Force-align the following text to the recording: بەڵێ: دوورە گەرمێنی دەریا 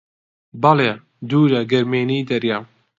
بەڵێ: 0.61 0.91
دوورە 1.29 1.61
گەرمێنی 1.71 2.27
دەریا 2.29 2.59